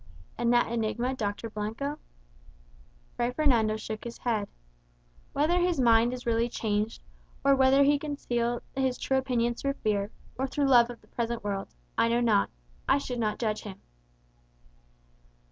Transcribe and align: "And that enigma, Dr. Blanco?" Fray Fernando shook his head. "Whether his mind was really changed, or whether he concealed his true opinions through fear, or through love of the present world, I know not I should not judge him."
"And 0.35 0.51
that 0.51 0.71
enigma, 0.71 1.13
Dr. 1.13 1.47
Blanco?" 1.51 1.99
Fray 3.15 3.29
Fernando 3.29 3.75
shook 3.77 4.03
his 4.03 4.17
head. 4.17 4.49
"Whether 5.31 5.59
his 5.59 5.79
mind 5.79 6.11
was 6.11 6.25
really 6.25 6.49
changed, 6.49 7.03
or 7.45 7.55
whether 7.55 7.83
he 7.83 7.99
concealed 7.99 8.63
his 8.75 8.97
true 8.97 9.19
opinions 9.19 9.61
through 9.61 9.73
fear, 9.73 10.09
or 10.39 10.47
through 10.47 10.65
love 10.65 10.89
of 10.89 11.01
the 11.01 11.07
present 11.07 11.43
world, 11.43 11.67
I 11.99 12.07
know 12.07 12.19
not 12.19 12.49
I 12.89 12.97
should 12.97 13.19
not 13.19 13.37
judge 13.37 13.61
him." 13.61 13.79